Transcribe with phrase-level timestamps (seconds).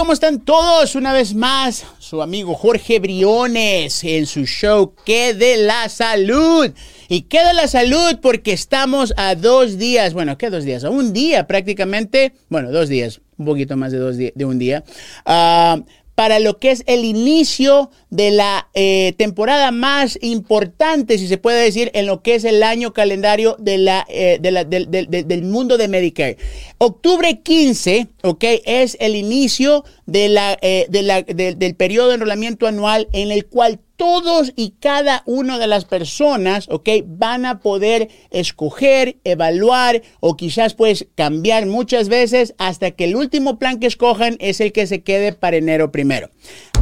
[0.00, 0.94] ¿cómo están todos?
[0.94, 6.70] Una vez más, su amigo Jorge Briones en su show ¿Qué de la salud?
[7.10, 8.18] Y ¿qué de la salud?
[8.22, 10.84] Porque estamos a dos días, bueno, ¿qué dos días?
[10.84, 14.84] A un día prácticamente, bueno, dos días, un poquito más de, dos de un día.
[15.26, 15.84] Uh,
[16.20, 21.64] para lo que es el inicio de la eh, temporada más importante, si se puede
[21.64, 26.36] decir, en lo que es el año calendario de la, eh, del mundo de Medicare.
[26.76, 33.30] Octubre 15, ok, es el inicio de la, eh, del periodo de enrolamiento anual en
[33.30, 36.88] el cual todos y cada una de las personas, ¿ok?
[37.04, 43.58] Van a poder escoger, evaluar o quizás pues cambiar muchas veces hasta que el último
[43.58, 46.30] plan que escojan es el que se quede para enero primero.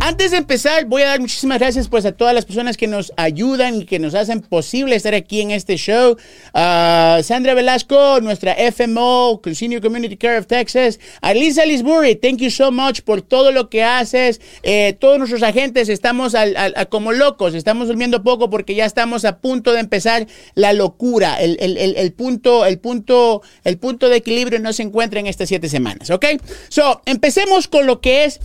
[0.00, 3.12] Antes de empezar, voy a dar muchísimas gracias pues a todas las personas que nos
[3.16, 6.12] ayudan y que nos hacen posible estar aquí en este show.
[6.54, 11.00] Uh, Sandra Velasco, nuestra FMO, Senior Community Care of Texas.
[11.20, 14.40] Alisa Lisbury, thank you so much por todo lo que haces.
[14.62, 16.54] Eh, todos nuestros agentes estamos al,
[16.90, 21.40] como locos, estamos durmiendo poco porque ya estamos a punto de empezar la locura.
[21.40, 25.48] El, el, el, punto, el, punto, el punto de equilibrio no se encuentra en estas
[25.48, 26.26] siete semanas, ¿ok?
[26.68, 28.40] So, empecemos con lo que es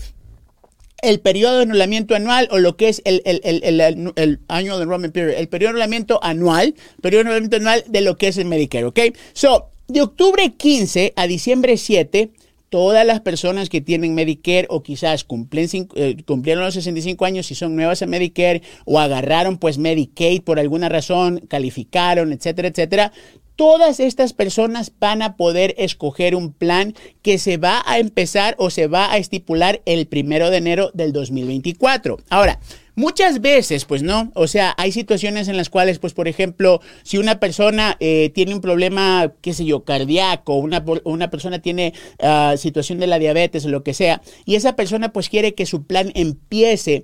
[1.04, 5.14] el periodo de enrolamiento anual o lo que es el, el, el, el, annual enrollment
[5.14, 8.46] period, el periodo de enrolamiento anual, periodo de enrolamiento anual de lo que es el
[8.46, 9.00] Medicare, ¿ok?
[9.34, 12.32] So, de octubre 15 a diciembre 7,
[12.74, 17.54] todas las personas que tienen Medicare o quizás cumplen, eh, cumplieron los 65 años y
[17.54, 23.14] son nuevas en Medicare o agarraron pues Medicaid por alguna razón, calificaron, etcétera, etcétera,
[23.56, 28.72] todas estas personas van a poder escoger un plan que se va a empezar o
[28.72, 32.22] se va a estipular el primero de enero del 2024.
[32.32, 32.60] Ahora,
[32.96, 37.18] Muchas veces, pues no, o sea, hay situaciones en las cuales, pues por ejemplo, si
[37.18, 42.56] una persona eh, tiene un problema, qué sé yo, cardíaco, una, una persona tiene uh,
[42.56, 45.88] situación de la diabetes o lo que sea, y esa persona pues quiere que su
[45.88, 47.04] plan empiece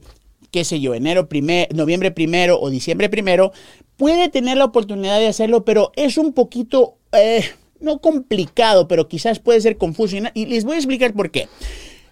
[0.52, 3.52] qué sé yo, enero primer, noviembre primero o diciembre primero,
[3.98, 7.44] puede tener la oportunidad de hacerlo, pero es un poquito, eh,
[7.80, 10.18] no complicado, pero quizás puede ser confuso.
[10.34, 11.48] Y les voy a explicar por qué.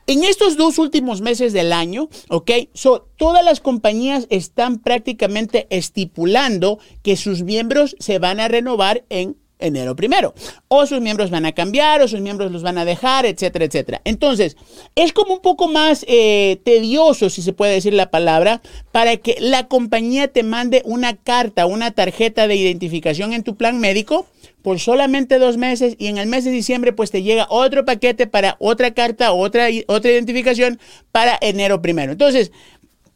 [0.10, 2.52] En estos dos últimos meses del año, ¿ok?
[2.74, 9.36] So, todas las compañías están prácticamente estipulando que sus miembros se van a renovar en
[9.60, 10.34] enero primero.
[10.68, 14.02] O sus miembros van a cambiar, o sus miembros los van a dejar, etcétera, etcétera.
[14.04, 14.58] Entonces,
[14.96, 19.38] es como un poco más eh, tedioso, si se puede decir la palabra, para que
[19.40, 24.26] la compañía te mande una carta, una tarjeta de identificación en tu plan médico
[24.62, 28.28] por solamente dos meses y en el mes de diciembre pues te llega otro paquete
[28.28, 30.80] para otra carta, otra, otra identificación
[31.14, 32.12] para enero primero.
[32.12, 32.52] Entonces,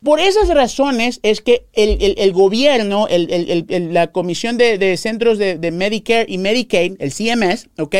[0.03, 6.37] por esas razones es que el, gobierno, la Comisión de, Centros de, de, Medicare y
[6.37, 7.95] Medicaid, el CMS, ¿ok?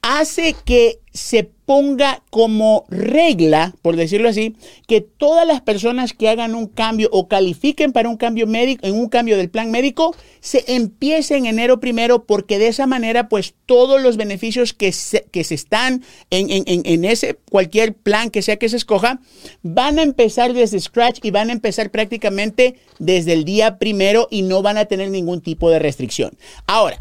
[0.00, 4.56] Hace que se ponga como regla, por decirlo así,
[4.88, 8.94] que todas las personas que hagan un cambio o califiquen para un cambio médico, en
[8.94, 13.54] un cambio del plan médico, se empiece en enero primero, porque de esa manera, pues
[13.64, 18.56] todos los beneficios que se, que se están en, en ese cualquier plan que sea
[18.56, 19.20] que se escoja,
[19.62, 24.42] van a empezar desde scratch y van a empezar prácticamente desde el día primero y
[24.42, 26.36] no van a tener ningún tipo de restricción.
[26.66, 26.98] Ahora,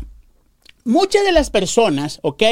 [0.85, 2.43] muchas de las personas, ¿ok?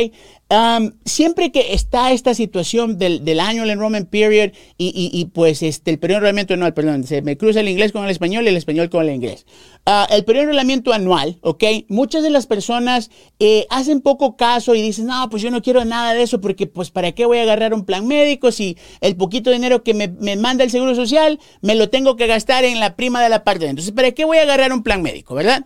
[1.06, 6.18] siempre que está esta situación del, del annual enrollment period y, pues este, el periodo
[6.18, 8.90] de enrolamiento anual, perdón, se me cruza el inglés con el español y el español
[8.90, 9.46] con el inglés.
[9.86, 11.64] Ah, el periodo de enrolamiento anual, ¿ok?
[11.88, 15.86] Muchas de las personas eh, hacen poco caso y dicen, no, pues yo no quiero
[15.86, 19.16] nada de eso porque pues para qué voy a agarrar un plan médico si el
[19.16, 22.82] poquito dinero que me, me manda el Seguro Social me lo tengo que gastar en
[22.82, 25.66] la prima de la parte Entonces, ¿para qué voy a agarrar un plan médico, verdad?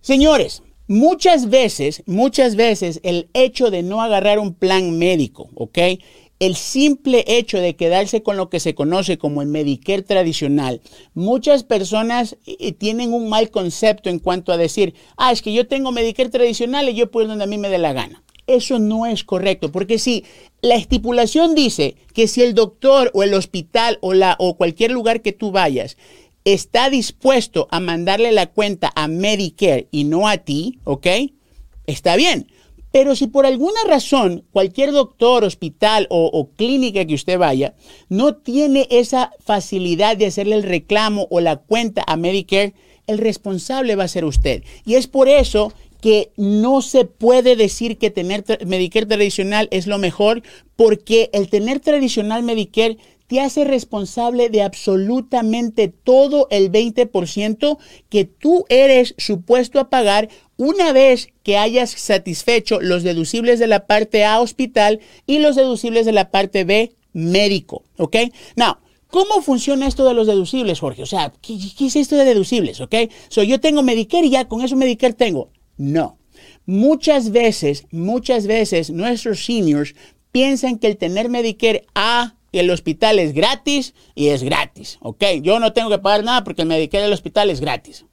[0.00, 5.78] Señores, Muchas veces, muchas veces el hecho de no agarrar un plan médico, ¿ok?
[6.40, 10.80] El simple hecho de quedarse con lo que se conoce como el Medicare tradicional,
[11.12, 15.52] muchas personas eh, eh, tienen un mal concepto en cuanto a decir, ah, es que
[15.52, 18.22] yo tengo Medicare tradicional y yo puedo ir donde a mí me dé la gana.
[18.46, 20.24] Eso no es correcto, porque si
[20.62, 25.20] la estipulación dice que si el doctor o el hospital o, la, o cualquier lugar
[25.20, 25.98] que tú vayas
[26.44, 31.06] está dispuesto a mandarle la cuenta a Medicare y no a ti, ¿ok?
[31.86, 32.46] Está bien.
[32.90, 37.74] Pero si por alguna razón cualquier doctor, hospital o, clínica que usted vaya
[38.08, 42.74] no tiene esa facilidad de hacerle el reclamo o la cuenta a Medicare,
[43.06, 44.62] el responsable va a ser usted.
[44.86, 49.98] Y es por eso que no se puede decir que tener Medicare tradicional es lo
[49.98, 50.42] mejor,
[50.76, 52.98] porque el tener tradicional Medicare
[53.28, 57.78] te hace responsable de absolutamente todo el 20%
[58.08, 63.86] que tú eres supuesto a pagar una vez que hayas satisfecho los deducibles de la
[63.86, 68.16] parte A hospital y los deducibles de la parte B médico, ¿ok?
[68.56, 68.78] Now,
[69.10, 71.02] ¿Cómo funciona esto de los deducibles, Jorge?
[71.02, 72.80] O sea, ¿qué, es esto de deducibles?
[72.82, 72.94] ¿Ok?
[73.28, 75.50] So, yo tengo Medicare y ya con eso Medicare tengo.
[75.78, 76.18] No.
[76.66, 79.94] Muchas veces, muchas veces nuestros seniors
[80.30, 84.98] piensan que el tener Medicare A el hospital es gratis y es gratis.
[85.00, 85.24] ¿Ok?
[85.42, 88.06] Yo no tengo que pagar nada porque el Medicare del hospital es gratis.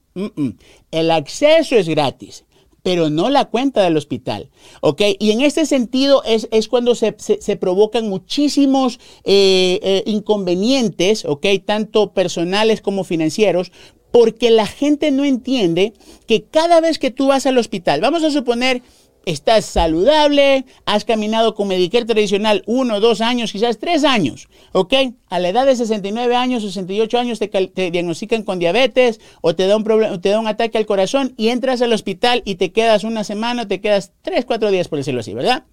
[0.91, 2.45] El acceso es gratis
[2.85, 4.51] pero no la cuenta del hospital.
[4.79, 5.01] ¿Ok?
[5.17, 7.13] Y en este sentido es, cuando se,
[7.59, 11.47] provocan muchísimos eh, eh, inconvenientes, ¿ok?
[11.65, 13.71] Tanto personales como financieros,
[14.11, 15.93] porque la gente no entiende
[16.27, 18.83] que cada vez que tú vas al hospital, vamos a suponer
[19.25, 24.93] estás saludable, has caminado con Medicare tradicional uno, dos años, quizás tres años, ¿ok?
[25.29, 29.77] A la edad de 69 años, 68 años te, diagnostican con diabetes o te da,
[29.77, 33.23] un te da un ataque al corazón y entras al hospital y te quedas una
[33.23, 35.65] semana, te quedas tres, cuatro días, por decirlo así, ¿verdad?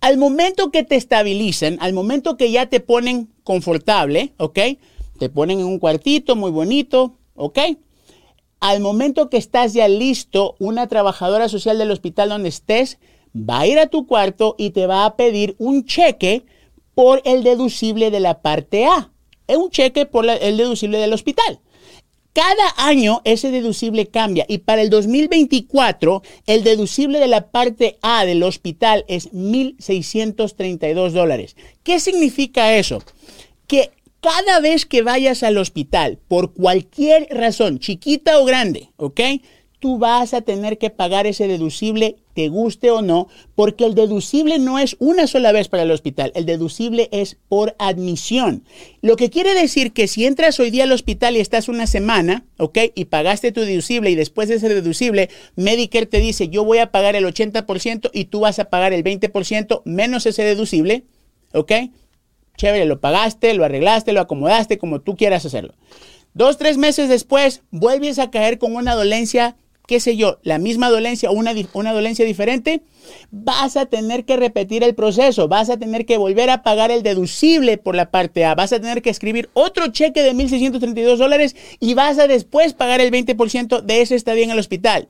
[0.00, 4.58] Al momento que te estabilizan, al momento que ya te ponen confortable, ¿ok?
[5.18, 7.58] Te ponen en un cuartito muy bonito, ¿ok?
[8.64, 12.96] Al momento que estás ya listo, una trabajadora social del hospital donde estés
[13.36, 16.46] va a ir a tu cuarto y te va a pedir un cheque
[16.94, 19.12] por el deducible de la parte A.
[19.48, 21.60] Es un cheque por el deducible del hospital.
[22.32, 28.24] Cada año ese deducible cambia y para el 2024 el deducible de la parte A
[28.24, 31.54] del hospital es 1.632 dólares.
[31.82, 33.02] ¿Qué significa eso?
[33.66, 33.90] Que
[34.24, 39.20] cada vez que vayas al hospital, por cualquier razón, chiquita o grande, ¿ok?
[39.80, 44.58] Tú vas a tener que pagar ese deducible, te guste o no, porque el deducible
[44.58, 48.64] no es una sola vez para el hospital, el deducible es por admisión.
[49.02, 52.46] Lo que quiere decir que si entras hoy día al hospital y estás una semana,
[52.56, 52.78] ¿ok?
[52.94, 56.90] Y pagaste tu deducible y después de ese deducible, Medicare te dice, yo voy a
[56.90, 61.04] pagar el 80% y tú vas a pagar el 20% menos ese deducible,
[61.52, 61.72] ¿ok?
[62.56, 65.74] Chévere, lo pagaste, lo arreglaste, lo acomodaste como tú quieras hacerlo.
[66.34, 69.56] Dos, tres meses después, vuelves a caer con una dolencia,
[69.86, 72.82] qué sé yo, la misma dolencia o una, una dolencia diferente,
[73.30, 77.04] vas a tener que repetir el proceso, vas a tener que volver a pagar el
[77.04, 81.54] deducible por la parte A, vas a tener que escribir otro cheque de 1.632 dólares
[81.78, 85.08] y vas a después pagar el 20% de ese estadía en el hospital.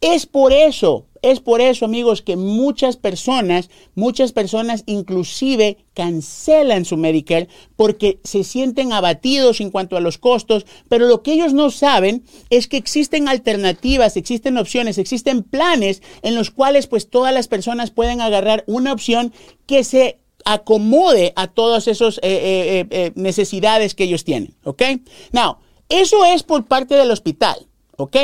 [0.00, 6.98] Es por eso es por eso, amigos, que muchas personas, muchas personas inclusive cancelan su
[6.98, 11.70] Medicare porque se sienten abatidos en cuanto a los costos, pero lo que ellos no
[11.70, 17.48] saben es que existen alternativas, existen opciones, existen planes en los cuales pues todas las
[17.48, 19.32] personas pueden agarrar una opción
[19.66, 24.82] que se acomode a todas esas eh, eh, eh, necesidades que ellos tienen, ¿ok?
[25.32, 25.56] Now,
[25.88, 27.66] eso es por parte del hospital,
[27.96, 28.16] ¿ok?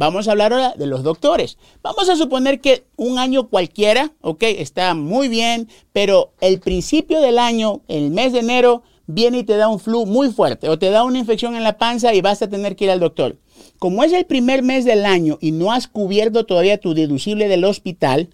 [0.00, 1.58] Vamos a hablar ahora de los doctores.
[1.82, 7.38] Vamos a suponer que un año cualquiera, ok, está muy bien, pero el principio del
[7.38, 10.88] año, el mes de enero, viene y te da un flu muy fuerte o te
[10.88, 13.36] da una infección en la panza y vas a tener que ir al doctor.
[13.78, 17.64] Como es el primer mes del año y no has cubierto todavía tu deducible del
[17.64, 18.30] hospital,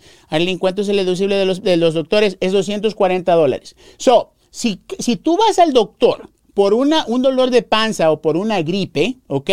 [0.60, 2.36] ¿cuánto es el deducible de los, de los doctores?
[2.38, 3.74] Es 240 dólares.
[3.96, 8.36] So, si, si tú vas al doctor por una, un dolor de panza o por
[8.36, 9.50] una gripe, ¿ok?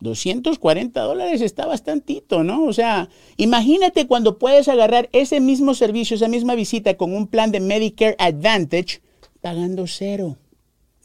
[0.00, 2.64] 240 dólares está bastantito, ¿no?
[2.64, 7.50] O sea, imagínate cuando puedes agarrar ese mismo servicio, esa misma visita con un plan
[7.50, 9.00] de Medicare Advantage,
[9.40, 10.36] pagando cero,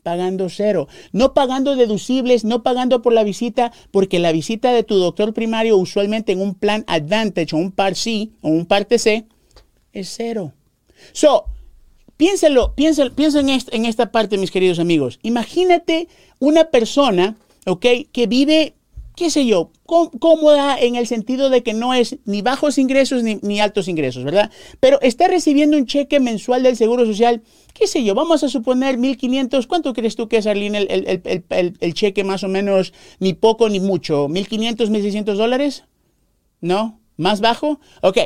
[0.03, 4.95] pagando cero, no pagando deducibles, no pagando por la visita, porque la visita de tu
[4.95, 9.25] doctor primario usualmente en un plan Advantage o un par C o un parte C
[9.91, 10.53] es cero.
[11.13, 11.45] So,
[12.17, 15.19] piénsalo, piénsalo, piensa en, en esta parte, mis queridos amigos.
[15.23, 16.07] Imagínate
[16.39, 17.85] una persona, ¿ok?
[18.11, 18.75] Que vive
[19.15, 23.59] qué sé yo, cómoda en el sentido de que no es ni bajos ingresos ni,
[23.59, 24.51] altos ingresos, ¿verdad?
[24.79, 27.43] Pero está recibiendo un cheque mensual del Seguro Social,
[27.73, 32.23] qué sé yo, vamos a suponer 1.500, ¿cuánto crees tú que es, Arlene, el, cheque
[32.23, 34.27] más o menos, ni poco ni mucho?
[34.27, 35.83] ¿1.500, 1.600 dólares?
[36.61, 36.99] ¿No?
[37.15, 37.79] ¿Más bajo?
[38.01, 38.17] Ok,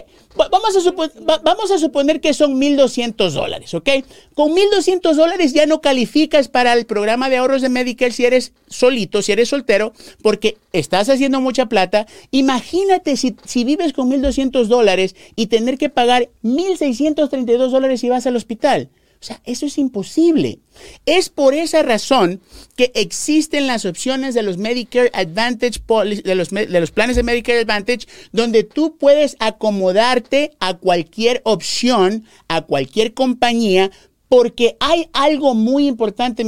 [0.49, 3.89] vamos a, vamos a suponer que son 1.200 dólares, ¿ok?
[4.33, 8.53] Con 1.200 dólares ya no calificas para el programa de ahorros de Medicare si eres
[8.69, 9.91] solito, si eres soltero,
[10.21, 12.07] porque estás haciendo mucha plata.
[12.31, 18.25] Imagínate si, si vives con 1.200 dólares y tener que pagar 1.632 dólares si vas
[18.25, 18.89] al hospital.
[19.19, 20.59] O sea, eso es imposible.
[21.05, 22.39] Es por esa razón
[22.75, 25.81] que existen las opciones de los Medicare Advantage,
[26.23, 33.15] de los, planes de Medicare Advantage, donde tú puedes acomodarte a cualquier opción, a cualquier
[33.15, 33.89] compañía,
[34.29, 36.43] porque hay algo muy importante,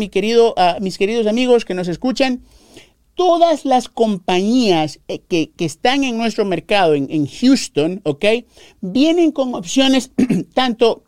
[0.58, 2.44] ah, mis queridos amigos que nos escuchan.
[3.16, 8.26] Todas las compañías eh, que, están en nuestro mercado, en, en Houston, ¿ok?
[8.80, 10.12] Vienen con opciones
[10.54, 11.04] tanto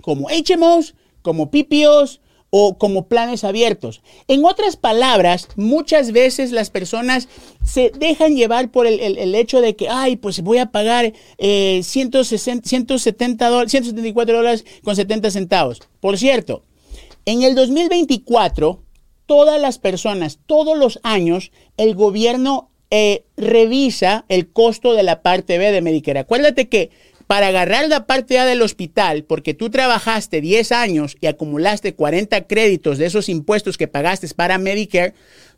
[0.00, 4.00] como HMOs, como PPOs o como planes abiertos.
[4.26, 7.28] En otras palabras, muchas veces las personas
[7.64, 13.68] se dejan llevar por el, hecho de que, ay, pues voy a pagar 160, 170
[13.68, 15.80] 174 dólares con 70 centavos.
[16.00, 16.64] Por cierto,
[17.26, 18.82] en el 2024,
[19.26, 25.58] todas las personas, todos los años, el gobierno eh, revisa el costo de la parte
[25.58, 26.20] B de Medicare.
[26.20, 26.90] Acuérdate que
[27.28, 32.46] para agarrar la parte A del hospital, porque tú trabajaste 10 años y acumulaste 40
[32.46, 35.12] créditos de esos impuestos que pagaste para Medicare,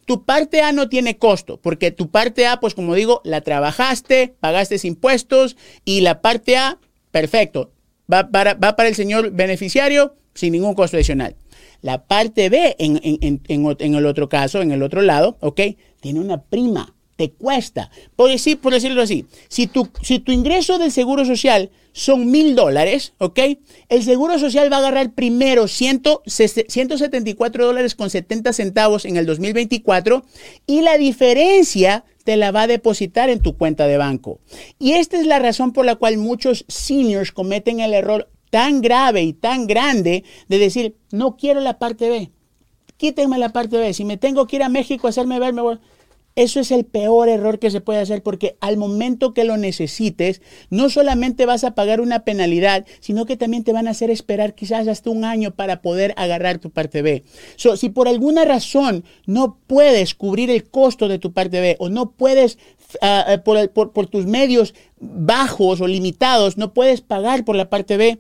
[0.05, 4.35] tu parte A no tiene costo, porque tu parte A, pues como digo, la trabajaste,
[4.41, 6.79] pagaste impuestos y la parte A,
[7.13, 7.71] perfecto,
[8.13, 11.37] va para, el señor beneficiario sin ningún costo adicional.
[11.83, 15.61] La parte B, en, en, el otro caso, en el otro lado, ¿ok?
[16.01, 17.91] Tiene una prima te cuesta.
[18.17, 22.57] Por, decir, por decirlo así, si tu, si tu ingreso del seguro social son mil
[22.57, 23.39] dólares, ¿ok?
[23.91, 30.25] El seguro social va a agarrar primero 174 dólares con 70 centavos en el 2024
[30.67, 34.41] y la diferencia te la va a depositar en tu cuenta de banco.
[34.79, 39.25] Y esta es la razón por la cual muchos seniors cometen el error tan grave
[39.25, 42.31] y tan grande de decir, no quiero la parte B.
[42.97, 43.93] Quítenme la parte B.
[43.93, 45.79] Si me tengo que ir a México a hacerme ver, me voy.
[46.41, 50.41] Eso es el peor error que se puede hacer porque al momento que lo necesites,
[50.71, 54.55] no solamente vas a pagar una penalidad, sino que también te van a hacer esperar
[54.55, 57.25] quizás hasta un año para poder agarrar tu parte B.
[57.57, 62.13] si por alguna razón no puedes cubrir el costo de tu parte B o no
[62.13, 62.57] puedes,
[63.03, 67.99] ah, ah, por, por tus medios bajos o limitados, no puedes pagar por la parte
[67.99, 68.19] B,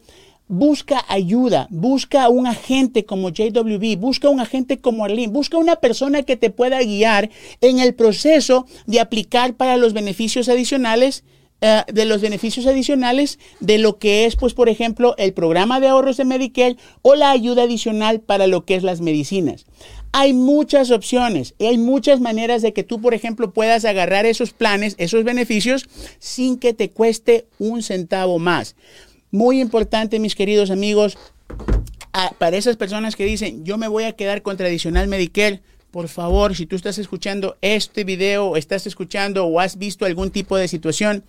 [0.51, 6.25] busca ayuda, busca un agente como JWB, busca un agente como Arlene, busca una persona
[6.25, 7.31] que te pueda guiar
[7.61, 11.23] en el proceso de aplicar para los beneficios adicionales
[11.63, 15.89] eh, de los beneficios adicionales de lo que es, pues, por ejemplo, el programa de
[15.89, 19.67] ahorros de Medicare o la ayuda adicional para lo que es las medicinas.
[20.13, 24.53] Hay muchas opciones y hay muchas maneras de que tú, por ejemplo, puedas agarrar esos
[24.53, 25.89] planes, esos beneficios,
[26.19, 28.75] sin que te cueste un centavo más.
[29.33, 31.17] Muy importante, mis queridos amigos,
[32.39, 36.57] para esas personas que dicen, yo me voy a quedar con tradicional Medicare, por favor,
[36.57, 40.67] si tú estás escuchando este video, o estás escuchando o has visto algún tipo de
[40.67, 41.23] situación,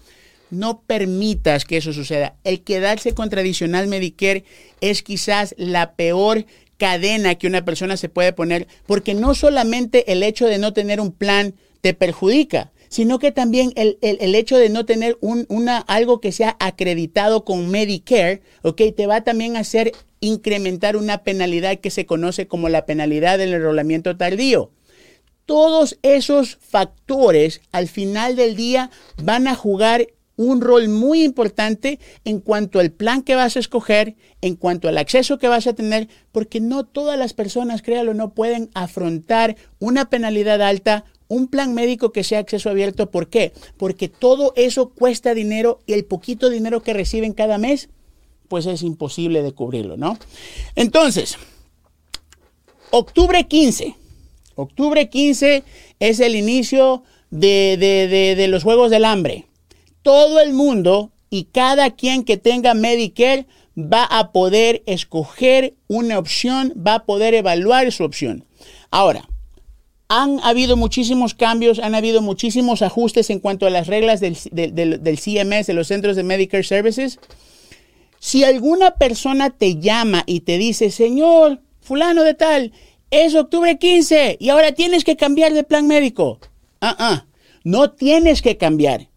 [0.49, 2.35] no permitas que eso suceda.
[2.43, 4.45] El quedarse con tradicional Medicare
[4.81, 6.45] es quizás la peor
[6.77, 10.99] cadena que una persona se puede poner, porque no solamente el hecho de no tener
[10.99, 16.19] un plan te perjudica, sino que también el, hecho de no tener un, una, algo
[16.19, 18.81] que sea acreditado con Medicare, ¿ok?
[18.95, 23.53] Te va también a hacer incrementar una penalidad que se conoce como la penalidad del
[23.53, 24.71] enrolamiento tardío.
[25.45, 28.91] Todos esos factores al final del día
[29.23, 34.15] van a jugar un rol muy importante en cuanto al plan que vas a escoger,
[34.41, 38.33] en cuanto al acceso que vas a tener, porque no todas las personas, créalo, no
[38.33, 43.09] pueden afrontar una penalidad alta un plan médico que sea acceso abierto.
[43.09, 43.53] ¿Por qué?
[43.77, 47.87] Porque todo eso cuesta dinero y el poquito dinero que reciben cada mes,
[48.49, 50.19] pues es imposible de cubrirlo, ¿no?
[50.75, 51.37] Entonces,
[52.89, 53.95] octubre 15.
[54.55, 55.63] Octubre 15
[56.01, 57.77] es el inicio de,
[58.37, 59.47] de los Juegos del Hambre.
[60.01, 63.47] Todo el mundo y cada quien que tenga Medicare
[63.77, 68.43] va a poder escoger una opción, va a poder evaluar su opción.
[68.89, 69.29] Ahora,
[70.13, 75.67] han habido muchísimos cambios, han habido muchísimos ajustes en cuanto a las reglas del, CMS,
[75.67, 77.17] de los Centros de Medicare Services.
[78.19, 82.73] Si alguna persona te llama y te dice, señor, fulano de tal,
[83.09, 86.39] es octubre 15 y ahora tienes que cambiar de plan médico.
[86.81, 87.25] Ah, ah,
[87.63, 89.07] no tienes que cambiar.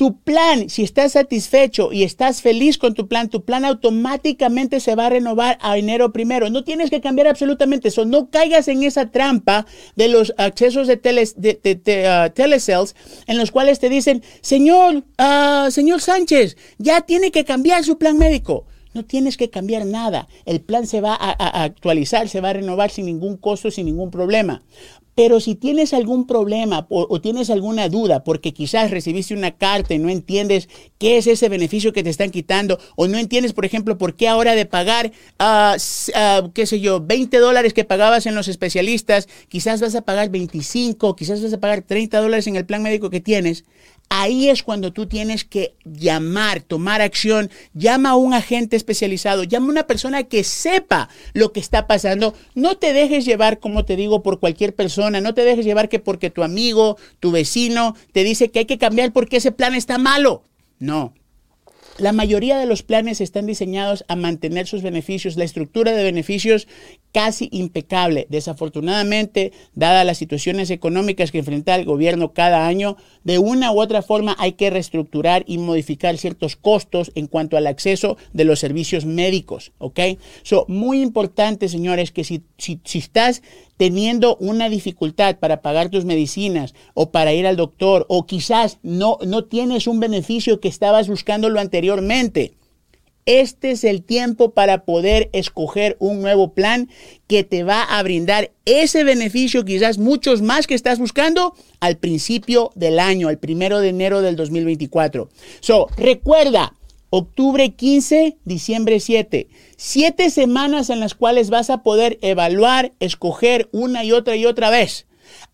[0.00, 4.94] Tu plan, si estás satisfecho y estás feliz con tu plan, tu plan automáticamente se
[4.94, 6.48] va a renovar a enero primero.
[6.48, 8.06] No tienes que cambiar absolutamente eso.
[8.06, 9.66] No caigas en esa trampa
[9.96, 15.68] de los accesos de, teles, de, ah, telecells en los cuales te dicen, señor, ah,
[15.70, 18.64] señor Sánchez, ya tiene que cambiar su plan médico.
[18.92, 20.28] No tienes que cambiar nada.
[20.46, 24.10] El plan se va a, actualizar, se va a renovar sin ningún costo, sin ningún
[24.10, 24.62] problema.
[25.14, 29.98] Pero si tienes algún problema o, tienes alguna duda porque quizás recibiste una carta y
[29.98, 33.98] no entiendes qué es ese beneficio que te están quitando o no entiendes, por ejemplo,
[33.98, 38.48] por qué ahora de pagar, uh, qué sé yo, 20 dólares que pagabas en los
[38.48, 42.82] especialistas, quizás vas a pagar 25, quizás vas a pagar 30 dólares en el plan
[42.82, 43.64] médico que tienes,
[44.12, 49.68] Ahí es cuando tú tienes que llamar, tomar acción, llama a un agente especializado, llama
[49.68, 52.34] a una persona que sepa lo que está pasando.
[52.56, 56.00] No te dejes llevar, como te digo, por cualquier persona, no te dejes llevar que
[56.00, 59.96] porque tu amigo, tu vecino te dice que hay que cambiar porque ese plan está
[59.96, 60.42] malo.
[60.80, 61.14] No.
[61.98, 66.66] La mayoría de los planes están diseñados a mantener sus beneficios, la estructura de beneficios
[67.12, 68.26] casi impecable.
[68.30, 74.02] Desafortunadamente, dadas las situaciones económicas que enfrenta el gobierno cada año, de una u otra
[74.02, 79.04] forma hay que reestructurar y modificar ciertos costos en cuanto al acceso de los servicios
[79.04, 79.72] médicos.
[79.78, 80.00] ¿Ok?
[80.42, 83.42] So, muy importante, señores, que si, si, si estás
[83.80, 89.16] teniendo una dificultad para pagar tus medicinas o para ir al doctor o quizás no,
[89.26, 92.52] no tienes un beneficio que estabas buscando lo anteriormente,
[93.24, 96.90] este es el tiempo para poder escoger un nuevo plan
[97.26, 102.72] que te va a brindar ese beneficio, quizás muchos más que estás buscando al principio
[102.74, 105.30] del año, al primero de enero del 2024.
[105.60, 106.74] So, recuerda,
[107.10, 109.48] octubre 15, diciembre 7.
[109.76, 114.70] Siete semanas en las cuales vas a poder evaluar, escoger una y otra y otra
[114.70, 115.06] vez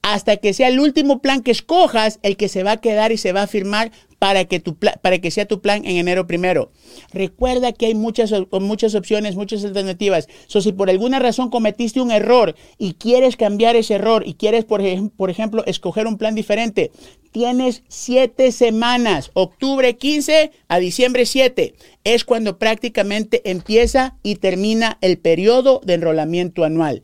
[0.03, 3.19] hasta que sea el último plan que escojas el que se va a quedar y
[3.19, 6.71] se va a firmar para que, tu para que sea tu plan en enero primero.
[7.13, 10.29] Recuerda que hay muchas, muchas opciones, muchas alternativas.
[10.47, 14.65] So, si por alguna razón cometiste un error y quieres cambiar ese error y quieres,
[14.65, 14.81] por,
[15.17, 16.93] por ejemplo, escoger un plan diferente,
[17.37, 21.75] tienes siete semanas, octubre 15 a diciembre 7.
[22.03, 27.03] Es cuando prácticamente empieza y termina el periodo de enrolamiento anual.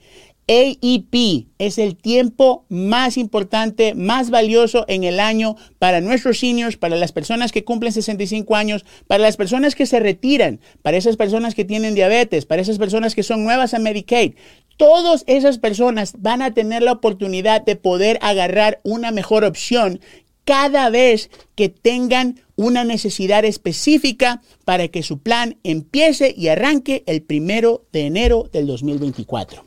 [0.49, 6.97] AEP es el tiempo más importante, más valioso en el año para nuestros seniors, para
[6.97, 11.55] las personas que cumplen 65 años, para las personas que se retiran, para esas personas
[11.55, 14.33] que tienen diabetes, para esas personas que son nuevas a Medicaid.
[14.79, 20.01] Todas esas personas van a tener la oportunidad de poder agarrar una mejor opción
[20.45, 27.23] cada vez que tengan una necesidad específica para que su plan empiece y arranque el
[27.23, 29.65] primero de enero del 2024.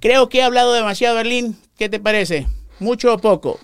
[0.00, 1.56] Creo que he hablado demasiado, Berlín.
[1.76, 2.46] ¿Qué te parece?
[2.80, 3.58] ¿Mucho o poco?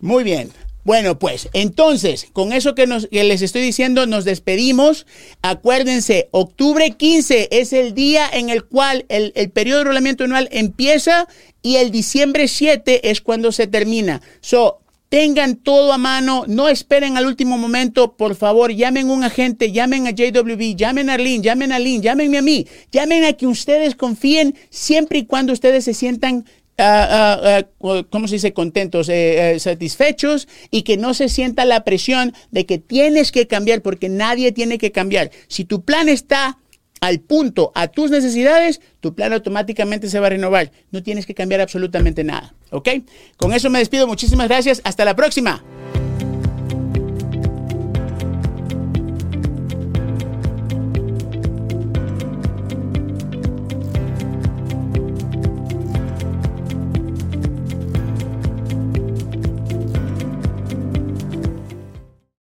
[0.00, 0.50] Muy bien.
[0.82, 5.06] Bueno, pues entonces, con eso que, nos, les estoy diciendo, nos despedimos.
[5.42, 10.48] Acuérdense, octubre 15 es el día en el cual el, el periodo de enrolamiento anual
[10.50, 11.28] empieza
[11.62, 14.22] y el diciembre 7 es cuando se termina.
[14.40, 14.79] So,
[15.10, 19.72] Tengan todo a mano, no esperen al último momento, por favor, llamen a un agente,
[19.72, 23.48] llamen a JWB, llamen a Arlene, llamen a Lynn, llámenme a mí, llamen a que
[23.48, 26.44] ustedes confíen siempre y cuando ustedes se sientan
[26.78, 28.54] Uh, uh, ¿cómo se dice?
[28.54, 33.46] Contentos, eh, eh, satisfechos y que no se sienta la presión de que tienes que
[33.46, 35.30] cambiar porque nadie tiene que cambiar.
[35.46, 36.56] Si tu plan está
[37.00, 40.70] al punto a tus necesidades, tu plan automáticamente se va a renovar.
[40.90, 42.54] No tienes que cambiar absolutamente nada.
[42.70, 42.88] ¿Ok?
[43.36, 44.06] Con eso me despido.
[44.06, 44.80] Muchísimas gracias.
[44.84, 45.62] Hasta la próxima.